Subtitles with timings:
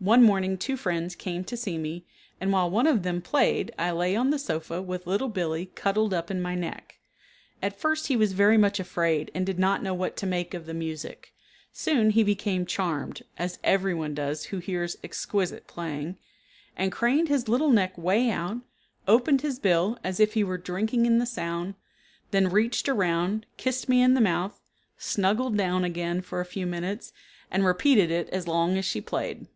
[0.00, 2.04] One morning two friends came to see me,
[2.40, 6.12] and while one of them played I lay on the sofa with Little Billee cuddled
[6.12, 6.98] up in my neck.
[7.62, 10.66] At first he was very much afraid and did not know what to make of
[10.66, 11.32] the music.
[11.72, 16.18] Soon he became charmed (as everyone does who hears exquisite playing)
[16.76, 18.58] and craned his little neck way out,
[19.06, 21.76] opened his bill, as if he were drinking in the sound,
[22.32, 24.60] then reached around, kissed me in the mouth,
[24.98, 27.12] snuggled down again, for a few minutes,
[27.52, 29.46] and repeated it as long as she played.